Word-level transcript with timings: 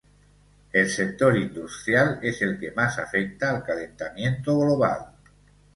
El 0.73 0.89
sector 0.89 1.37
industrial 1.37 2.17
es 2.23 2.41
el 2.41 2.59
que 2.59 2.71
más 2.71 2.97
afecta 2.97 3.51
al 3.55 3.63
calentamiento 3.63 4.57
global. 4.57 5.13